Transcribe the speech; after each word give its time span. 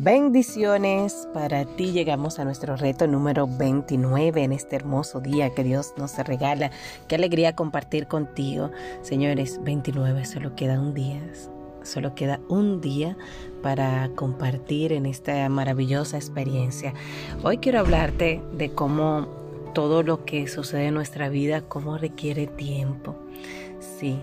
Bendiciones 0.00 1.26
para 1.34 1.64
ti. 1.64 1.90
Llegamos 1.90 2.38
a 2.38 2.44
nuestro 2.44 2.76
reto 2.76 3.08
número 3.08 3.48
29 3.48 4.44
en 4.44 4.52
este 4.52 4.76
hermoso 4.76 5.18
día 5.18 5.52
que 5.52 5.64
Dios 5.64 5.92
nos 5.96 6.16
regala. 6.18 6.70
Qué 7.08 7.16
alegría 7.16 7.56
compartir 7.56 8.06
contigo. 8.06 8.70
Señores, 9.02 9.58
29, 9.64 10.24
solo 10.24 10.54
queda 10.54 10.78
un 10.78 10.94
día. 10.94 11.20
Solo 11.82 12.14
queda 12.14 12.38
un 12.48 12.80
día 12.80 13.16
para 13.60 14.08
compartir 14.14 14.92
en 14.92 15.04
esta 15.04 15.48
maravillosa 15.48 16.16
experiencia. 16.16 16.94
Hoy 17.42 17.58
quiero 17.58 17.80
hablarte 17.80 18.40
de 18.52 18.70
cómo 18.70 19.26
todo 19.74 20.04
lo 20.04 20.24
que 20.24 20.46
sucede 20.46 20.86
en 20.86 20.94
nuestra 20.94 21.28
vida, 21.28 21.62
cómo 21.62 21.98
requiere 21.98 22.46
tiempo. 22.46 23.16
Sí, 23.80 24.20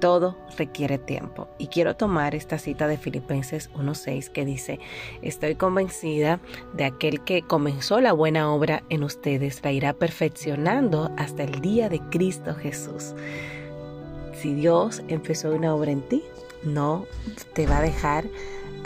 todo 0.00 0.36
requiere 0.56 0.98
tiempo. 0.98 1.48
Y 1.58 1.68
quiero 1.68 1.96
tomar 1.96 2.34
esta 2.34 2.58
cita 2.58 2.86
de 2.86 2.98
Filipenses 2.98 3.70
1.6 3.74 4.30
que 4.30 4.44
dice, 4.44 4.80
estoy 5.22 5.54
convencida 5.54 6.40
de 6.74 6.84
aquel 6.84 7.22
que 7.24 7.42
comenzó 7.42 8.00
la 8.00 8.12
buena 8.12 8.52
obra 8.52 8.82
en 8.88 9.02
ustedes, 9.02 9.60
la 9.62 9.72
irá 9.72 9.92
perfeccionando 9.92 11.10
hasta 11.16 11.44
el 11.44 11.60
día 11.60 11.88
de 11.88 12.00
Cristo 12.10 12.54
Jesús. 12.54 13.14
Si 14.34 14.54
Dios 14.54 15.02
empezó 15.08 15.50
una 15.50 15.74
obra 15.74 15.90
en 15.90 16.02
ti, 16.02 16.22
no 16.62 17.06
te 17.54 17.66
va 17.66 17.78
a 17.78 17.82
dejar 17.82 18.24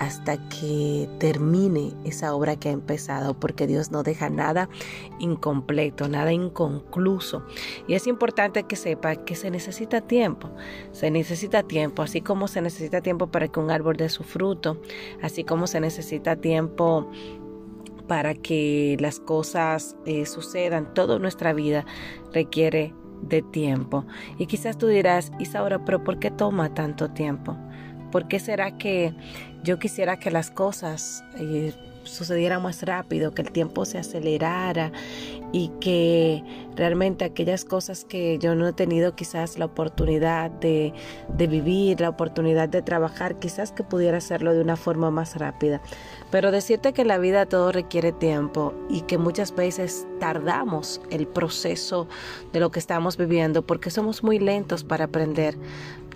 hasta 0.03 0.37
que 0.49 1.09
termine 1.21 1.93
esa 2.03 2.35
obra 2.35 2.57
que 2.57 2.71
ha 2.71 2.73
empezado, 2.73 3.39
porque 3.39 3.69
Dios 3.69 3.93
no 3.93 4.03
deja 4.03 4.31
nada 4.31 4.69
incompleto, 5.21 6.09
nada 6.09 6.33
inconcluso. 6.33 7.45
Y 7.87 7.95
es 7.95 8.09
importante 8.09 8.65
que 8.65 8.75
sepa 8.75 9.15
que 9.15 9.37
se 9.37 9.49
necesita 9.53 10.01
tiempo, 10.01 10.51
se 10.91 11.13
necesita 11.13 11.63
tiempo, 11.63 12.03
así 12.03 12.21
como 12.21 12.49
se 12.49 12.61
necesita 12.63 13.01
tiempo 13.01 13.29
para 13.29 13.47
que 13.47 13.61
un 13.61 13.71
árbol 13.71 13.97
dé 13.97 14.09
su 14.09 14.25
fruto, 14.25 14.81
así 15.23 15.45
como 15.45 15.69
se 15.69 15.79
necesita 15.79 16.35
tiempo 16.35 17.09
para 18.09 18.35
que 18.35 18.97
las 18.99 19.21
cosas 19.21 19.97
eh, 20.05 20.27
sucedan, 20.27 20.93
toda 20.95 21.21
nuestra 21.21 21.53
vida 21.53 21.87
requiere 22.33 22.93
de 23.21 23.41
tiempo. 23.41 24.05
Y 24.37 24.47
quizás 24.47 24.77
tú 24.77 24.89
dirás, 24.89 25.31
Isaura, 25.39 25.85
pero 25.85 26.03
¿por 26.03 26.19
qué 26.19 26.33
toma 26.33 26.75
tanto 26.75 27.09
tiempo? 27.13 27.57
¿Por 28.13 28.29
qué 28.29 28.39
será 28.39 28.79
que 28.79 29.13
yo 29.65 29.79
quisiera 29.79 30.19
que 30.19 30.31
las 30.31 30.51
cosas 30.51 31.25
eh, 31.37 31.73
sucedieran 32.05 32.63
más 32.63 32.83
rápido, 32.83 33.33
que 33.33 33.43
el 33.43 33.53
tiempo 33.53 33.85
se 33.85 33.99
acelerara 33.99 34.93
y 35.53 35.71
que 35.81 36.43
realmente 36.77 37.25
aquellas 37.25 37.65
cosas 37.65 38.05
que 38.05 38.39
yo 38.39 38.55
no 38.55 38.69
he 38.69 38.73
tenido 38.73 39.15
quizás 39.15 39.59
la 39.59 39.67
oportunidad 39.67 40.51
de, 40.51 40.93
de, 41.37 41.47
vivir, 41.47 42.01
la 42.01 42.09
oportunidad 42.09 42.69
de 42.69 42.83
trabajar, 42.83 43.39
quizás 43.39 43.71
que 43.73 43.83
pudiera 43.83 44.19
hacerlo 44.19 44.55
de 44.55 44.63
una 44.63 44.77
forma 44.77 45.11
más 45.11 45.37
rápida. 45.37 45.83
Pero 46.31 46.51
decirte 46.51 46.93
que 46.93 47.05
la 47.05 47.19
vida 47.19 47.47
todo 47.47 47.71
requiere 47.71 48.13
tiempo 48.13 48.75
y 48.89 49.03
que 49.03 49.19
muchas 49.19 49.55
veces 49.55 50.07
tardamos 50.21 51.01
el 51.11 51.27
proceso 51.27 52.09
de 52.53 52.61
lo 52.61 52.71
que 52.71 52.79
estamos 52.79 53.17
viviendo 53.17 53.67
porque 53.67 53.91
somos 53.91 54.23
muy 54.23 54.39
lentos 54.39 54.85
para 54.85 55.05
aprender 55.05 55.59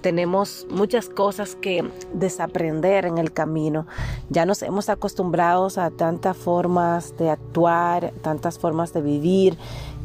tenemos 0.00 0.66
muchas 0.70 1.08
cosas 1.08 1.56
que 1.56 1.90
desaprender 2.12 3.06
en 3.06 3.18
el 3.18 3.32
camino. 3.32 3.86
Ya 4.30 4.46
nos 4.46 4.62
hemos 4.62 4.88
acostumbrado 4.88 5.68
a 5.76 5.90
tantas 5.90 6.36
formas 6.36 7.16
de 7.16 7.30
actuar, 7.30 8.12
tantas 8.22 8.58
formas 8.58 8.92
de 8.92 9.02
vivir, 9.02 9.56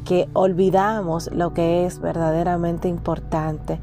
que 0.06 0.28
olvidamos 0.34 1.30
lo 1.32 1.54
que 1.54 1.86
es 1.86 2.00
verdaderamente 2.00 2.88
importante. 2.88 3.80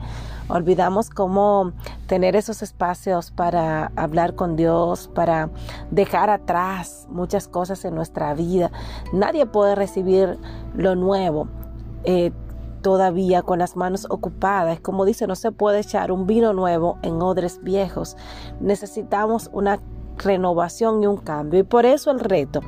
Olvidamos 0.49 1.11
cómo 1.11 1.73
tener 2.07 2.35
esos 2.35 2.63
espacios 2.63 3.31
para 3.31 3.93
hablar 3.97 4.35
con 4.35 4.57
Dios, 4.57 5.11
para 5.15 5.51
dejar 5.91 6.31
atrás 6.31 7.07
muchas 7.11 7.49
cosas 7.49 7.85
en 7.85 7.95
nuestra 7.95 8.33
vida. 8.33 8.71
Nadie 9.13 9.45
puede 9.45 9.75
recibir 9.75 10.39
lo 10.75 10.95
nuevo. 10.95 11.49
Eh, 12.05 12.33
todavía 12.81 13.43
con 13.43 13.59
las 13.59 13.77
manos 13.77 14.07
ocupadas. 14.11 14.81
Como 14.81 15.05
dice, 15.05 15.27
no 15.27 15.35
se 15.35 15.53
puede 15.53 15.81
echar 15.81 16.13
un 16.13 16.27
vino 16.27 16.53
nuevo 16.53 16.99
en 17.03 17.21
odres 17.23 17.63
viejos. 17.63 18.17
Necesitamos 18.61 19.51
una 19.53 19.81
renovación 20.19 21.03
y 21.03 21.07
un 21.07 21.17
cambio. 21.17 21.61
Y 21.61 21.63
por 21.63 21.87
eso 21.87 22.11
el 22.11 22.21
reto. 22.21 22.61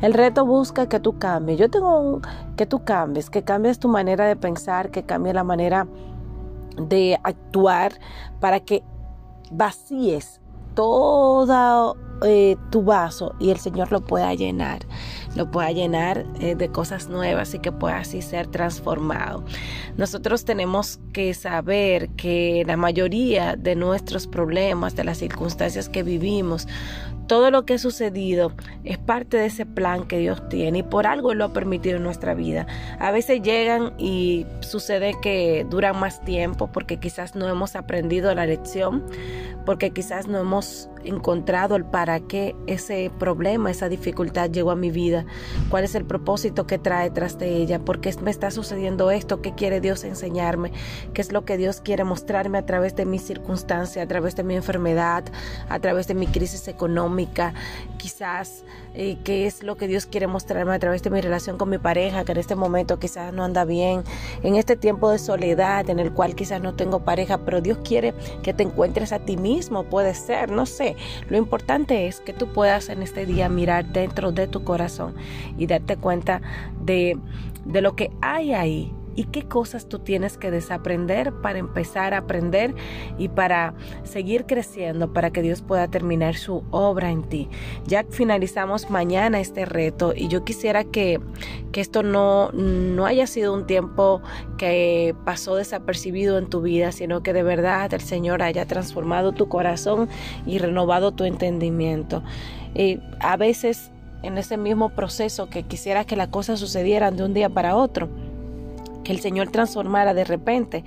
El 0.00 0.14
reto 0.14 0.44
busca 0.44 0.88
que 0.88 1.00
tú 1.00 1.18
cambies. 1.18 1.58
Yo 1.58 1.70
tengo 1.70 2.20
que 2.56 2.66
tú 2.66 2.84
cambies, 2.84 3.30
que 3.30 3.42
cambies 3.42 3.78
tu 3.78 3.88
manera 3.88 4.26
de 4.26 4.36
pensar, 4.36 4.90
que 4.90 5.04
cambie 5.04 5.32
la 5.32 5.44
manera 5.44 5.86
de 6.76 7.18
actuar 7.22 7.92
para 8.40 8.60
que 8.60 8.84
vacíes 9.50 10.40
todo 10.74 11.96
eh, 12.24 12.56
tu 12.70 12.82
vaso 12.82 13.34
y 13.38 13.50
el 13.50 13.58
Señor 13.58 13.92
lo 13.92 14.00
pueda 14.00 14.32
llenar, 14.34 14.80
lo 15.36 15.50
pueda 15.50 15.70
llenar 15.70 16.24
eh, 16.40 16.54
de 16.54 16.68
cosas 16.68 17.08
nuevas 17.08 17.54
y 17.54 17.58
que 17.58 17.72
pueda 17.72 17.98
así 17.98 18.22
ser 18.22 18.46
transformado. 18.46 19.44
Nosotros 19.96 20.44
tenemos 20.44 21.00
que 21.12 21.34
saber 21.34 22.08
que 22.10 22.64
la 22.66 22.76
mayoría 22.76 23.56
de 23.56 23.76
nuestros 23.76 24.26
problemas, 24.26 24.96
de 24.96 25.04
las 25.04 25.18
circunstancias 25.18 25.88
que 25.88 26.02
vivimos, 26.02 26.66
todo 27.28 27.50
lo 27.50 27.64
que 27.64 27.74
ha 27.74 27.78
sucedido 27.78 28.52
es 28.84 28.98
parte 28.98 29.36
de 29.36 29.46
ese 29.46 29.66
plan 29.66 30.08
que 30.08 30.18
Dios 30.18 30.48
tiene 30.48 30.78
y 30.78 30.82
por 30.82 31.06
algo 31.06 31.34
lo 31.34 31.44
ha 31.44 31.52
permitido 31.52 31.98
en 31.98 32.02
nuestra 32.02 32.34
vida. 32.34 32.66
A 32.98 33.10
veces 33.12 33.42
llegan 33.42 33.92
y 33.98 34.46
sucede 34.60 35.14
que 35.20 35.66
duran 35.68 36.00
más 36.00 36.24
tiempo 36.24 36.70
porque 36.72 36.98
quizás 36.98 37.36
no 37.36 37.46
hemos 37.46 37.76
aprendido 37.76 38.34
la 38.34 38.46
lección, 38.46 39.04
porque 39.66 39.90
quizás 39.90 40.26
no 40.26 40.38
hemos 40.38 40.88
encontrado 41.04 41.76
el 41.76 41.84
para 42.08 42.20
qué 42.20 42.56
ese 42.66 43.10
problema, 43.18 43.70
esa 43.70 43.90
dificultad 43.90 44.48
llegó 44.48 44.70
a 44.70 44.76
mi 44.76 44.90
vida, 44.90 45.26
cuál 45.68 45.84
es 45.84 45.94
el 45.94 46.06
propósito 46.06 46.66
que 46.66 46.78
trae 46.78 47.10
tras 47.10 47.38
de 47.38 47.56
ella, 47.56 47.80
por 47.80 48.00
qué 48.00 48.14
me 48.22 48.30
está 48.30 48.50
sucediendo 48.50 49.10
esto, 49.10 49.42
qué 49.42 49.54
quiere 49.54 49.82
Dios 49.82 50.04
enseñarme, 50.04 50.72
qué 51.12 51.20
es 51.20 51.32
lo 51.32 51.44
que 51.44 51.58
Dios 51.58 51.82
quiere 51.82 52.04
mostrarme 52.04 52.56
a 52.56 52.64
través 52.64 52.96
de 52.96 53.04
mi 53.04 53.18
circunstancia, 53.18 54.02
a 54.02 54.08
través 54.08 54.36
de 54.36 54.42
mi 54.42 54.56
enfermedad, 54.56 55.22
a 55.68 55.78
través 55.80 56.08
de 56.08 56.14
mi 56.14 56.26
crisis 56.26 56.66
económica, 56.66 57.52
quizás 57.98 58.64
eh, 58.94 59.18
qué 59.22 59.46
es 59.46 59.62
lo 59.62 59.76
que 59.76 59.86
Dios 59.86 60.06
quiere 60.06 60.26
mostrarme 60.26 60.74
a 60.74 60.78
través 60.78 61.02
de 61.02 61.10
mi 61.10 61.20
relación 61.20 61.58
con 61.58 61.68
mi 61.68 61.76
pareja, 61.76 62.24
que 62.24 62.32
en 62.32 62.38
este 62.38 62.54
momento 62.54 62.98
quizás 62.98 63.34
no 63.34 63.44
anda 63.44 63.66
bien, 63.66 64.02
en 64.42 64.56
este 64.56 64.76
tiempo 64.76 65.10
de 65.10 65.18
soledad 65.18 65.90
en 65.90 65.98
el 65.98 66.12
cual 66.14 66.34
quizás 66.34 66.62
no 66.62 66.74
tengo 66.74 67.04
pareja, 67.04 67.44
pero 67.44 67.60
Dios 67.60 67.78
quiere 67.84 68.14
que 68.42 68.54
te 68.54 68.62
encuentres 68.62 69.12
a 69.12 69.18
ti 69.18 69.36
mismo, 69.36 69.84
puede 69.84 70.14
ser, 70.14 70.50
no 70.50 70.64
sé, 70.64 70.96
lo 71.28 71.36
importante 71.36 71.97
es 72.06 72.20
que 72.20 72.32
tú 72.32 72.48
puedas 72.48 72.88
en 72.88 73.02
este 73.02 73.26
día 73.26 73.48
mirar 73.48 73.86
dentro 73.86 74.32
de 74.32 74.46
tu 74.46 74.64
corazón 74.64 75.14
y 75.56 75.66
darte 75.66 75.96
cuenta 75.96 76.40
de, 76.80 77.18
de 77.64 77.82
lo 77.82 77.96
que 77.96 78.10
hay 78.20 78.52
ahí 78.52 78.92
y 79.18 79.24
qué 79.24 79.42
cosas 79.42 79.88
tú 79.88 79.98
tienes 79.98 80.38
que 80.38 80.52
desaprender 80.52 81.32
para 81.32 81.58
empezar 81.58 82.14
a 82.14 82.18
aprender 82.18 82.76
y 83.18 83.28
para 83.28 83.74
seguir 84.04 84.46
creciendo 84.46 85.12
para 85.12 85.32
que 85.32 85.42
Dios 85.42 85.60
pueda 85.60 85.88
terminar 85.88 86.36
su 86.36 86.62
obra 86.70 87.10
en 87.10 87.24
ti. 87.24 87.48
Ya 87.84 88.04
finalizamos 88.08 88.90
mañana 88.90 89.40
este 89.40 89.64
reto 89.64 90.12
y 90.14 90.28
yo 90.28 90.44
quisiera 90.44 90.84
que, 90.84 91.18
que 91.72 91.80
esto 91.80 92.04
no, 92.04 92.52
no 92.52 93.06
haya 93.06 93.26
sido 93.26 93.54
un 93.54 93.66
tiempo 93.66 94.22
que 94.56 95.16
pasó 95.24 95.56
desapercibido 95.56 96.38
en 96.38 96.48
tu 96.48 96.60
vida, 96.60 96.92
sino 96.92 97.24
que 97.24 97.32
de 97.32 97.42
verdad 97.42 97.92
el 97.92 98.02
Señor 98.02 98.40
haya 98.40 98.66
transformado 98.66 99.32
tu 99.32 99.48
corazón 99.48 100.08
y 100.46 100.58
renovado 100.58 101.10
tu 101.10 101.24
entendimiento. 101.24 102.22
Y 102.72 103.00
a 103.18 103.36
veces 103.36 103.90
en 104.22 104.38
ese 104.38 104.56
mismo 104.56 104.90
proceso 104.90 105.48
que 105.50 105.64
quisiera 105.64 106.04
que 106.04 106.14
las 106.14 106.28
cosas 106.28 106.60
sucedieran 106.60 107.16
de 107.16 107.24
un 107.24 107.34
día 107.34 107.48
para 107.48 107.74
otro, 107.74 108.08
el 109.08 109.20
Señor 109.20 109.50
transformara 109.50 110.14
de 110.14 110.24
repente. 110.24 110.84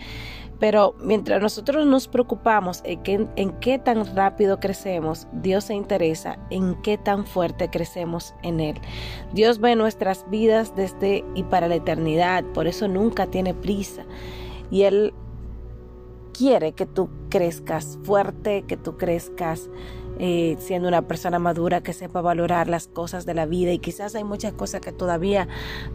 Pero 0.59 0.93
mientras 1.01 1.41
nosotros 1.41 1.87
nos 1.87 2.07
preocupamos 2.07 2.81
en 2.83 3.31
en 3.35 3.51
qué 3.59 3.79
tan 3.79 4.15
rápido 4.15 4.59
crecemos, 4.59 5.27
Dios 5.33 5.63
se 5.63 5.73
interesa 5.73 6.37
en 6.51 6.79
qué 6.83 6.99
tan 6.99 7.25
fuerte 7.25 7.71
crecemos 7.71 8.35
en 8.43 8.59
Él. 8.59 8.79
Dios 9.33 9.59
ve 9.59 9.75
nuestras 9.75 10.29
vidas 10.29 10.75
desde 10.75 11.25
y 11.33 11.43
para 11.43 11.67
la 11.67 11.75
eternidad, 11.75 12.43
por 12.53 12.67
eso 12.67 12.87
nunca 12.87 13.25
tiene 13.25 13.55
prisa. 13.55 14.05
Y 14.69 14.83
Él 14.83 15.15
quiere 16.31 16.73
que 16.73 16.85
tú 16.85 17.09
crezcas 17.29 17.97
fuerte, 18.03 18.63
que 18.67 18.77
tú 18.77 18.97
crezcas 18.97 19.69
eh, 20.19 20.55
siendo 20.59 20.87
una 20.87 21.01
persona 21.03 21.39
madura 21.39 21.81
que 21.81 21.93
sepa 21.93 22.21
valorar 22.21 22.67
las 22.67 22.87
cosas 22.87 23.25
de 23.25 23.33
la 23.33 23.45
vida 23.45 23.71
y 23.71 23.79
quizás 23.79 24.15
hay 24.15 24.23
muchas 24.23 24.53
cosas 24.53 24.81
que 24.81 24.91
todavía 24.91 25.47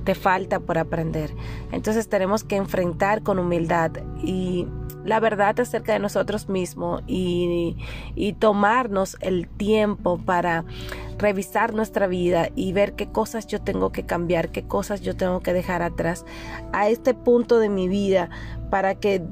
te 0.04 0.14
falta 0.14 0.60
por 0.60 0.78
aprender. 0.78 1.30
Entonces 1.72 2.08
tenemos 2.08 2.44
que 2.44 2.56
enfrentar 2.56 3.22
con 3.22 3.38
humildad 3.38 3.92
y 4.22 4.66
la 5.04 5.20
verdad 5.20 5.58
acerca 5.60 5.92
de 5.92 6.00
nosotros 6.00 6.48
mismos 6.48 7.02
y, 7.06 7.76
y 8.14 8.32
tomarnos 8.32 9.16
el 9.20 9.48
tiempo 9.48 10.18
para 10.18 10.64
revisar 11.18 11.72
nuestra 11.72 12.06
vida 12.06 12.48
y 12.54 12.72
ver 12.72 12.94
qué 12.94 13.06
cosas 13.06 13.46
yo 13.46 13.60
tengo 13.60 13.92
que 13.92 14.04
cambiar, 14.04 14.50
qué 14.50 14.64
cosas 14.64 15.00
yo 15.00 15.16
tengo 15.16 15.40
que 15.40 15.52
dejar 15.52 15.82
atrás 15.82 16.24
a 16.72 16.88
este 16.88 17.14
punto 17.14 17.58
de 17.58 17.68
mi 17.68 17.88
vida 17.88 18.28
para 18.70 18.96
que 18.96 19.22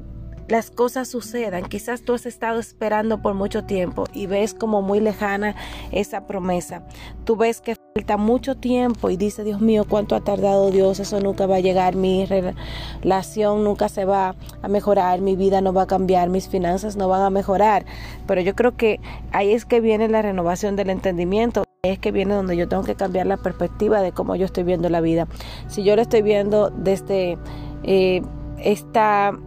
las 0.47 0.69
cosas 0.69 1.07
sucedan. 1.07 1.65
Quizás 1.65 2.01
tú 2.01 2.13
has 2.13 2.25
estado 2.25 2.59
esperando 2.59 3.21
por 3.21 3.33
mucho 3.33 3.63
tiempo 3.63 4.05
y 4.13 4.27
ves 4.27 4.53
como 4.53 4.81
muy 4.81 4.99
lejana 4.99 5.55
esa 5.91 6.27
promesa. 6.27 6.83
Tú 7.23 7.35
ves 7.35 7.61
que 7.61 7.75
falta 7.95 8.17
mucho 8.17 8.55
tiempo 8.55 9.09
y 9.09 9.17
dice, 9.17 9.43
Dios 9.43 9.61
mío, 9.61 9.85
cuánto 9.87 10.15
ha 10.15 10.21
tardado 10.21 10.71
Dios, 10.71 10.99
eso 10.99 11.19
nunca 11.19 11.47
va 11.47 11.57
a 11.57 11.61
llegar, 11.61 11.95
mi 11.95 12.25
relación 12.25 13.63
nunca 13.63 13.89
se 13.89 14.05
va 14.05 14.35
a 14.61 14.67
mejorar, 14.67 15.21
mi 15.21 15.35
vida 15.35 15.61
no 15.61 15.73
va 15.73 15.83
a 15.83 15.87
cambiar, 15.87 16.29
mis 16.29 16.47
finanzas 16.47 16.95
no 16.95 17.07
van 17.07 17.21
a 17.21 17.29
mejorar. 17.29 17.85
Pero 18.27 18.41
yo 18.41 18.55
creo 18.55 18.75
que 18.75 18.99
ahí 19.31 19.53
es 19.53 19.65
que 19.65 19.81
viene 19.81 20.07
la 20.07 20.21
renovación 20.21 20.75
del 20.75 20.89
entendimiento 20.89 21.63
es 21.83 21.99
que 21.99 22.11
viene 22.11 22.33
donde 22.33 22.57
yo 22.57 22.67
tengo 22.67 22.83
que 22.83 22.95
cambiar 22.95 23.27
la 23.27 23.37
perspectiva 23.37 24.01
de 24.01 24.11
cómo 24.11 24.35
yo 24.35 24.45
estoy 24.45 24.63
viendo 24.63 24.89
la 24.89 25.01
vida. 25.01 25.27
Si 25.67 25.83
yo 25.83 25.95
lo 25.95 26.01
estoy 26.01 26.23
viendo 26.23 26.71
desde 26.71 27.37
eh, 27.83 28.23
esta 28.57 29.37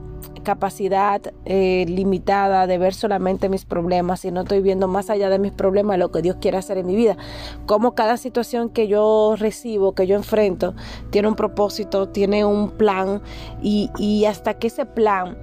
capacidad 0.48 1.20
eh, 1.44 1.84
limitada 1.86 2.66
de 2.66 2.78
ver 2.78 2.94
solamente 2.94 3.50
mis 3.50 3.66
problemas 3.66 4.24
y 4.24 4.30
no 4.30 4.40
estoy 4.40 4.62
viendo 4.62 4.88
más 4.88 5.10
allá 5.10 5.28
de 5.28 5.38
mis 5.38 5.52
problemas 5.52 5.98
lo 5.98 6.10
que 6.10 6.22
Dios 6.22 6.36
quiere 6.40 6.56
hacer 6.56 6.78
en 6.78 6.86
mi 6.86 6.96
vida. 6.96 7.18
Como 7.66 7.94
cada 7.94 8.16
situación 8.16 8.70
que 8.70 8.88
yo 8.88 9.34
recibo, 9.36 9.94
que 9.94 10.06
yo 10.06 10.16
enfrento, 10.16 10.74
tiene 11.10 11.28
un 11.28 11.34
propósito, 11.34 12.08
tiene 12.08 12.46
un 12.46 12.70
plan 12.70 13.20
y, 13.60 13.90
y 13.98 14.24
hasta 14.24 14.54
que 14.54 14.68
ese 14.68 14.86
plan 14.86 15.36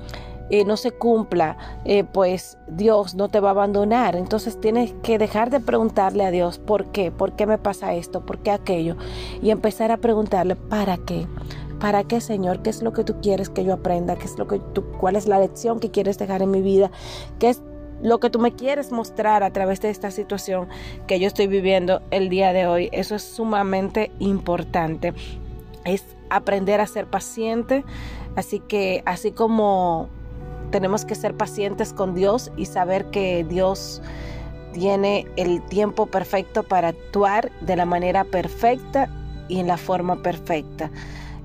eh, 0.50 0.66
no 0.66 0.76
se 0.76 0.92
cumpla, 0.92 1.56
eh, 1.86 2.04
pues 2.04 2.58
Dios 2.68 3.14
no 3.14 3.30
te 3.30 3.40
va 3.40 3.50
a 3.50 3.52
abandonar. 3.52 4.16
Entonces 4.16 4.60
tienes 4.60 4.92
que 5.04 5.20
dejar 5.20 5.52
de 5.52 5.60
preguntarle 5.60 6.26
a 6.26 6.32
Dios 6.32 6.58
por 6.58 6.88
qué, 6.88 7.12
por 7.12 7.36
qué 7.36 7.46
me 7.46 7.60
pasa 7.60 7.94
esto, 7.94 8.26
por 8.26 8.40
qué 8.40 8.50
aquello, 8.50 8.96
y 9.44 9.52
empezar 9.52 9.92
a 9.92 9.98
preguntarle 9.98 10.56
para 10.56 10.98
qué. 10.98 11.28
¿Para 11.80 12.04
qué, 12.04 12.22
Señor? 12.22 12.62
¿Qué 12.62 12.70
es 12.70 12.82
lo 12.82 12.94
que 12.94 13.04
tú 13.04 13.16
quieres 13.22 13.50
que 13.50 13.64
yo 13.64 13.74
aprenda? 13.74 14.16
¿Qué 14.16 14.26
es 14.26 14.38
lo 14.38 14.48
que 14.48 14.60
tú, 14.74 14.84
cuál 15.00 15.16
es 15.16 15.28
la 15.28 15.40
lección 15.40 15.80
que 15.80 15.92
quieres 15.92 16.18
dejar 16.18 16.42
en 16.42 16.52
mi 16.52 16.62
vida? 16.62 16.90
¿Qué 17.40 17.50
es 17.50 17.62
lo 18.02 18.20
que 18.20 18.30
tú 18.30 18.40
me 18.40 18.54
quieres 18.54 18.92
mostrar 18.92 19.44
a 19.44 19.52
través 19.52 19.82
de 19.82 19.90
esta 19.90 20.12
situación 20.12 20.68
que 21.08 21.20
yo 21.20 21.28
estoy 21.28 21.48
viviendo 21.48 22.02
el 22.12 22.30
día 22.30 22.54
de 22.54 22.68
hoy? 22.68 22.90
Eso 22.92 23.16
es 23.16 23.24
sumamente 23.24 24.12
importante. 24.20 25.14
Es 25.84 26.06
aprender 26.30 26.82
a 26.82 26.88
ser 26.88 27.08
paciente. 27.08 27.84
Así 28.36 28.60
que 28.60 29.04
así 29.06 29.32
como 29.32 30.10
tenemos 30.72 31.06
que 31.06 31.16
ser 31.16 31.36
pacientes 31.36 31.94
con 31.94 32.16
Dios 32.16 32.52
y 32.58 32.66
saber 32.66 33.06
que 33.06 33.44
Dios 33.44 34.02
tiene 34.74 35.26
el 35.38 35.62
tiempo 35.62 36.08
perfecto 36.08 36.64
para 36.64 36.90
actuar 36.90 37.52
de 37.62 37.76
la 37.76 37.86
manera 37.86 38.26
perfecta 38.26 39.10
y 39.48 39.60
en 39.60 39.68
la 39.68 39.78
forma 39.78 40.22
perfecta. 40.22 40.92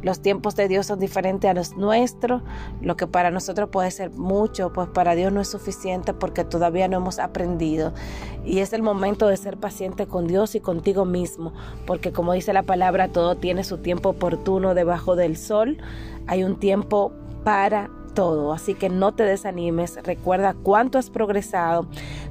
Los 0.02 0.20
tiempos 0.20 0.56
de 0.56 0.68
Dios 0.68 0.86
son 0.86 0.98
diferentes 0.98 1.50
a 1.50 1.54
los 1.54 1.76
nuestros. 1.76 2.42
Lo 2.80 2.96
que 2.96 3.06
para 3.06 3.30
nosotros 3.30 3.68
puede 3.70 3.90
ser 3.90 4.10
mucho, 4.10 4.72
pues 4.72 4.88
para 4.88 5.14
Dios 5.14 5.32
no 5.32 5.40
es 5.40 5.48
suficiente 5.48 6.14
porque 6.14 6.44
todavía 6.44 6.88
no 6.88 6.96
hemos 6.96 7.18
aprendido. 7.18 7.92
Y 8.44 8.60
es 8.60 8.72
el 8.72 8.82
momento 8.82 9.28
de 9.28 9.36
ser 9.36 9.58
paciente 9.58 10.06
con 10.06 10.26
Dios 10.26 10.54
y 10.54 10.60
contigo 10.60 11.04
mismo, 11.04 11.52
porque 11.86 12.12
como 12.12 12.32
dice 12.32 12.52
la 12.52 12.62
palabra, 12.62 13.08
todo 13.08 13.36
tiene 13.36 13.64
su 13.64 13.78
tiempo 13.78 14.10
oportuno 14.10 14.74
debajo 14.74 15.16
del 15.16 15.36
sol. 15.36 15.78
Hay 16.26 16.44
un 16.44 16.58
tiempo 16.58 17.12
para 17.44 17.90
todo, 18.14 18.52
así 18.52 18.74
que 18.74 18.88
no 18.88 19.12
te 19.12 19.24
desanimes, 19.24 19.98
recuerda 20.02 20.54
cuánto 20.54 20.98
has 20.98 21.10
progresado, 21.10 21.86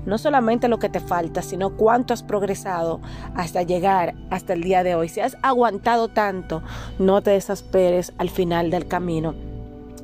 no 0.05 0.17
solamente 0.17 0.67
lo 0.67 0.79
que 0.79 0.89
te 0.89 0.99
falta, 0.99 1.41
sino 1.41 1.75
cuánto 1.75 2.13
has 2.13 2.23
progresado 2.23 3.01
hasta 3.35 3.63
llegar 3.63 4.15
hasta 4.29 4.53
el 4.53 4.63
día 4.63 4.83
de 4.83 4.95
hoy. 4.95 5.09
Si 5.09 5.19
has 5.19 5.37
aguantado 5.41 6.07
tanto, 6.09 6.61
no 6.97 7.21
te 7.21 7.31
desesperes 7.31 8.13
al 8.17 8.29
final 8.29 8.71
del 8.71 8.87
camino 8.87 9.33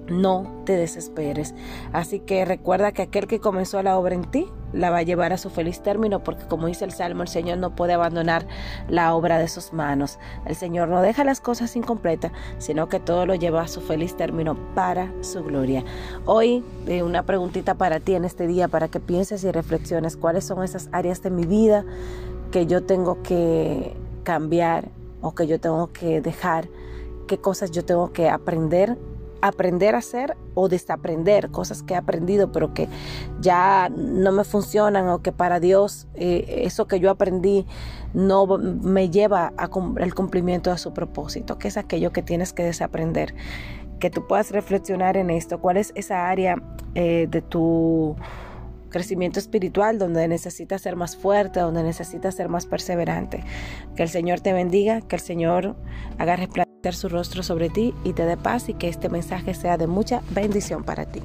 no 0.07 0.61
te 0.65 0.77
desesperes. 0.77 1.55
Así 1.91 2.19
que 2.19 2.45
recuerda 2.45 2.91
que 2.91 3.01
aquel 3.01 3.27
que 3.27 3.39
comenzó 3.39 3.81
la 3.81 3.97
obra 3.97 4.15
en 4.15 4.29
ti 4.29 4.47
la 4.75 4.89
va 4.89 4.99
a 4.99 5.03
llevar 5.03 5.33
a 5.33 5.37
su 5.37 5.49
feliz 5.49 5.81
término 5.81 6.23
porque 6.23 6.45
como 6.45 6.67
dice 6.67 6.85
el 6.85 6.91
Salmo, 6.91 7.23
el 7.23 7.29
Señor 7.29 7.57
no 7.57 7.75
puede 7.75 7.93
abandonar 7.93 8.45
la 8.89 9.15
obra 9.15 9.39
de 9.39 9.47
sus 9.47 9.73
manos. 9.73 10.19
El 10.45 10.55
Señor 10.55 10.89
no 10.89 11.01
deja 11.01 11.23
las 11.23 11.41
cosas 11.41 11.75
incompletas, 11.75 12.31
sino 12.57 12.89
que 12.89 12.99
todo 12.99 13.25
lo 13.25 13.35
lleva 13.35 13.61
a 13.61 13.67
su 13.67 13.81
feliz 13.81 14.15
término 14.15 14.55
para 14.75 15.11
su 15.21 15.43
gloria. 15.43 15.83
Hoy 16.25 16.63
eh, 16.87 17.03
una 17.03 17.23
preguntita 17.23 17.75
para 17.75 17.99
ti 17.99 18.15
en 18.15 18.25
este 18.25 18.47
día 18.47 18.67
para 18.67 18.87
que 18.87 18.99
pienses 18.99 19.43
y 19.43 19.51
reflexiones 19.51 20.17
cuáles 20.17 20.43
son 20.43 20.63
esas 20.63 20.89
áreas 20.91 21.23
de 21.23 21.29
mi 21.29 21.45
vida 21.45 21.85
que 22.51 22.65
yo 22.65 22.83
tengo 22.83 23.21
que 23.23 23.95
cambiar 24.23 24.89
o 25.21 25.33
que 25.33 25.47
yo 25.47 25.59
tengo 25.59 25.91
que 25.91 26.21
dejar, 26.21 26.67
qué 27.27 27.37
cosas 27.37 27.71
yo 27.71 27.85
tengo 27.85 28.11
que 28.13 28.29
aprender 28.29 28.97
aprender 29.47 29.95
a 29.95 29.99
hacer 29.99 30.35
o 30.53 30.69
desaprender 30.69 31.51
cosas 31.51 31.83
que 31.83 31.93
he 31.93 31.97
aprendido 31.97 32.51
pero 32.51 32.73
que 32.73 32.87
ya 33.41 33.89
no 33.89 34.31
me 34.31 34.43
funcionan 34.43 35.07
o 35.09 35.21
que 35.21 35.31
para 35.31 35.59
Dios 35.59 36.07
eh, 36.15 36.63
eso 36.65 36.87
que 36.87 36.99
yo 36.99 37.09
aprendí 37.11 37.65
no 38.13 38.47
me 38.57 39.09
lleva 39.09 39.53
al 39.57 40.15
cumplimiento 40.15 40.71
de 40.71 40.77
su 40.77 40.93
propósito, 40.93 41.57
que 41.57 41.67
es 41.67 41.77
aquello 41.77 42.11
que 42.11 42.21
tienes 42.21 42.53
que 42.53 42.63
desaprender. 42.63 43.35
Que 43.99 44.09
tú 44.09 44.25
puedas 44.25 44.51
reflexionar 44.51 45.17
en 45.17 45.29
esto, 45.29 45.59
cuál 45.59 45.77
es 45.77 45.91
esa 45.95 46.29
área 46.29 46.61
eh, 46.95 47.27
de 47.29 47.41
tu 47.41 48.15
crecimiento 48.89 49.39
espiritual 49.39 49.99
donde 49.99 50.25
necesitas 50.29 50.81
ser 50.81 50.95
más 50.95 51.17
fuerte, 51.17 51.59
donde 51.59 51.83
necesitas 51.83 52.35
ser 52.35 52.47
más 52.47 52.65
perseverante. 52.65 53.43
Que 53.97 54.03
el 54.03 54.09
Señor 54.09 54.39
te 54.39 54.53
bendiga, 54.53 55.01
que 55.01 55.17
el 55.17 55.21
Señor 55.21 55.75
haga 56.17 56.37
resplandecer 56.37 56.64
su 56.93 57.09
rostro 57.09 57.41
sobre 57.41 57.69
ti 57.69 57.93
y 58.03 58.13
te 58.13 58.25
dé 58.25 58.37
paz 58.37 58.69
y 58.69 58.73
que 58.73 58.87
este 58.87 59.09
mensaje 59.09 59.53
sea 59.53 59.77
de 59.77 59.87
mucha 59.87 60.21
bendición 60.31 60.83
para 60.83 61.05
ti. 61.05 61.21